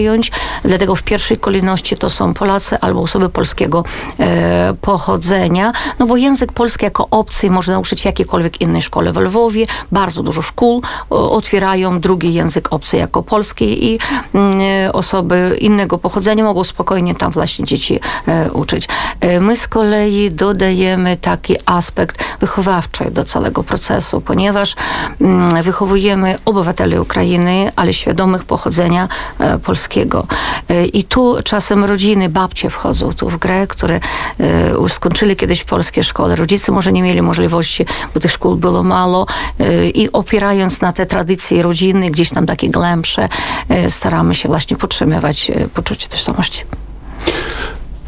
przyjąć, 0.00 0.30
dlatego 0.64 0.96
w 0.96 1.02
pierwszej 1.02 1.38
kolejności 1.38 1.96
to 1.96 2.10
są 2.10 2.34
Polacy 2.34 2.80
albo 2.80 3.00
osoby 3.00 3.28
polskiego 3.28 3.84
e, 4.20 4.74
pochodzenia, 4.80 5.72
no 5.98 6.06
bo 6.06 6.16
język 6.16 6.52
polski 6.52 6.84
jako 6.84 7.08
obcy 7.10 7.50
można 7.50 7.78
uczyć 7.78 8.02
w 8.02 8.04
jakiejkolwiek 8.04 8.60
innej 8.60 8.82
szkole 8.82 9.12
w 9.12 9.16
Lwowie. 9.16 9.66
Bardzo 9.92 10.22
dużo 10.22 10.42
szkół 10.42 10.82
o, 11.10 11.30
otwierają 11.32 12.00
drugi 12.00 12.34
język 12.34 12.72
obcy 12.72 12.96
jako 12.96 13.22
polski 13.22 13.92
i 13.94 13.98
mm, 14.34 14.60
e, 14.60 14.92
osoby 14.92 15.56
innego 15.60 15.98
pochodzenia 15.98 16.44
mogą 16.44 16.64
spokojnie 16.64 17.14
tam 17.14 17.32
właśnie 17.32 17.64
dzieci 17.64 18.00
e, 18.28 18.50
uczyć. 18.52 18.88
E, 19.20 19.40
my 19.40 19.56
z 19.56 19.68
kolei 19.68 20.30
dodajemy 20.30 21.16
taki 21.16 21.56
aspekt 21.66 22.24
wychowawczy 22.40 23.10
do 23.10 23.24
całego 23.24 23.62
procesu, 23.62 24.20
ponieważ 24.20 24.76
mm, 25.20 25.62
wychowujemy 25.62 26.36
obywateli 26.44 26.98
Ukrainy, 26.98 27.72
ale 27.76 27.92
świadomych 27.92 28.44
pochodzenia 28.44 29.08
e, 29.38 29.58
polskiego. 29.58 29.89
E, 30.68 30.86
I 30.86 31.04
tu 31.04 31.36
czasem 31.44 31.84
rodziny, 31.84 32.28
babcie 32.28 32.70
wchodzą 32.70 33.12
tu 33.12 33.30
w 33.30 33.38
grę, 33.38 33.66
które 33.66 34.00
e, 34.40 34.88
skończyli 34.88 35.36
kiedyś 35.36 35.64
polskie 35.64 36.04
szkoły. 36.04 36.36
Rodzice 36.36 36.72
może 36.72 36.92
nie 36.92 37.02
mieli 37.02 37.22
możliwości, 37.22 37.86
bo 38.14 38.20
tych 38.20 38.32
szkół 38.32 38.56
było 38.56 38.82
mało 38.82 39.26
e, 39.58 39.90
i 39.90 40.12
opierając 40.12 40.80
na 40.80 40.92
te 40.92 41.06
tradycje 41.06 41.62
rodziny, 41.62 42.10
gdzieś 42.10 42.30
tam 42.30 42.46
takie 42.46 42.70
głębsze, 42.70 43.28
staramy 43.88 44.34
się 44.34 44.48
właśnie 44.48 44.76
podtrzymywać 44.76 45.50
poczucie 45.74 46.08
tożsamości. 46.08 46.64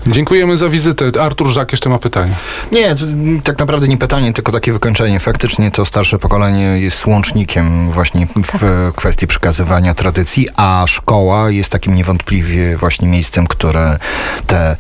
Dziękujemy 0.07 0.57
za 0.57 0.69
wizytę. 0.69 1.11
Artur 1.21 1.49
Żak 1.49 1.73
jeszcze 1.73 1.91
ma 1.91 1.99
pytanie. 1.99 2.35
Nie, 2.73 2.97
tak 3.45 3.59
naprawdę 3.59 3.89
nie 3.89 3.97
pytanie, 3.97 4.33
tylko 4.33 4.53
takie 4.53 4.73
wykończenie. 4.73 5.21
Faktycznie 5.21 5.71
to 5.71 5.85
starsze 5.85 6.19
pokolenie 6.19 6.63
jest 6.63 7.07
łącznikiem 7.07 7.91
właśnie 7.91 8.27
w 8.53 8.93
kwestii 8.97 9.27
przekazywania 9.27 9.95
tradycji, 9.95 10.49
a 10.57 10.85
szkoła 10.89 11.51
jest 11.51 11.71
takim 11.71 11.95
niewątpliwie 11.95 12.77
właśnie 12.77 13.09
miejscem, 13.09 13.47
które 13.47 13.99
te 14.47 14.77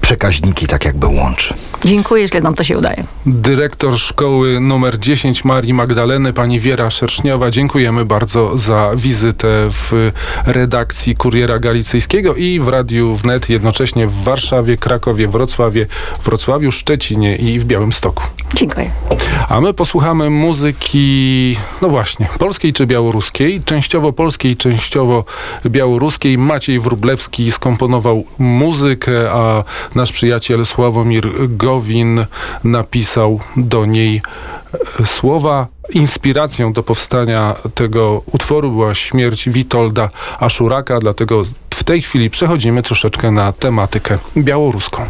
przekaźniki 0.00 0.66
tak 0.66 0.84
jakby 0.84 1.06
łączy. 1.06 1.54
Dziękuję, 1.84 2.22
jeśli 2.22 2.40
nam 2.40 2.54
to 2.54 2.64
się 2.64 2.78
udaje. 2.78 3.04
Dyrektor 3.26 3.98
szkoły 3.98 4.60
numer 4.60 4.98
10 4.98 5.44
Marii 5.44 5.74
Magdaleny, 5.74 6.32
pani 6.32 6.60
Wiera 6.60 6.90
Szerszniowa. 6.90 7.50
Dziękujemy 7.50 8.04
bardzo 8.04 8.58
za 8.58 8.90
wizytę 8.96 9.48
w 9.70 10.12
redakcji 10.46 11.16
Kuriera 11.16 11.58
Galicyjskiego 11.58 12.34
i 12.34 12.60
w 12.60 12.68
Radiu 12.68 13.16
Wnet, 13.16 13.48
jednocześnie 13.48 14.06
w 14.06 14.22
Warszawie, 14.22 14.47
Krakowie, 14.76 15.28
Wrocławie, 15.28 15.86
Wrocławiu, 16.24 16.72
Szczecinie 16.72 17.36
i 17.36 17.58
w 17.58 17.64
Białymstoku. 17.64 18.22
Dziękuję. 18.54 18.90
A 19.48 19.60
my 19.60 19.74
posłuchamy 19.74 20.30
muzyki, 20.30 21.56
no 21.82 21.88
właśnie, 21.88 22.28
polskiej 22.38 22.72
czy 22.72 22.86
białoruskiej, 22.86 23.62
częściowo 23.64 24.12
polskiej, 24.12 24.56
częściowo 24.56 25.24
białoruskiej. 25.66 26.38
Maciej 26.38 26.80
Wróblewski 26.80 27.52
skomponował 27.52 28.24
muzykę, 28.38 29.32
a 29.32 29.64
nasz 29.94 30.12
przyjaciel 30.12 30.66
Sławomir 30.66 31.28
Gowin 31.48 32.26
napisał 32.64 33.40
do 33.56 33.86
niej 33.86 34.22
słowa. 35.04 35.66
Inspiracją 35.92 36.72
do 36.72 36.82
powstania 36.82 37.54
tego 37.74 38.22
utworu 38.32 38.70
była 38.70 38.94
śmierć 38.94 39.48
Witolda 39.48 40.08
Aszuraka, 40.40 40.98
dlatego 41.00 41.42
w 41.70 41.84
tej 41.84 42.02
chwili 42.02 42.30
przechodzimy 42.30 42.82
troszeczkę 42.82 43.30
na 43.30 43.52
tematykę 43.52 44.18
białoruską. 44.36 45.04